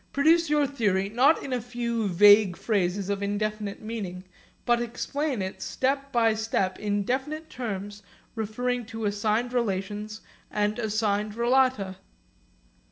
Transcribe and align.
Produce 0.13 0.49
your 0.49 0.65
theory, 0.65 1.09
not 1.09 1.43
in 1.43 1.53
a 1.53 1.61
few 1.61 2.07
vague 2.07 2.57
phrases 2.57 3.07
of 3.07 3.21
indefinite 3.21 3.83
meaning, 3.83 4.23
but 4.65 4.81
explain 4.81 5.43
it 5.43 5.61
step 5.61 6.11
by 6.11 6.33
step 6.33 6.79
in 6.79 7.03
definite 7.03 7.51
terms 7.51 8.01
referring 8.33 8.83
to 8.87 9.05
assigned 9.05 9.53
relations 9.53 10.21
and 10.49 10.79
assigned 10.79 11.35
relata. 11.35 11.97